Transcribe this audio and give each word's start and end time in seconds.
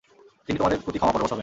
তিনি 0.47 0.57
তোমাদের 0.57 0.79
প্রতি 0.85 0.97
ক্ষমাপরবশ 0.99 1.31
হবেন। 1.31 1.39